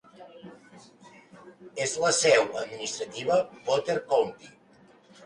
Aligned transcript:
És 1.85 1.93
la 2.03 2.11
seu 2.21 2.47
administrativa 2.63 3.37
de 3.43 3.61
Potter 3.69 3.99
County. 4.15 4.51